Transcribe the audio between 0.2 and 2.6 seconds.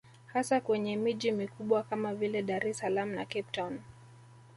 Hasa kwenye miji mikubwa kama vile